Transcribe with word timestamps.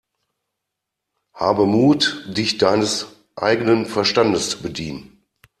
Habe 1.35 1.67
Mut, 1.67 2.25
dich 2.27 2.57
deines 2.57 3.05
eigenen 3.35 3.85
Verstandes 3.85 4.49
zu 4.49 4.59
bedienen! 4.63 5.21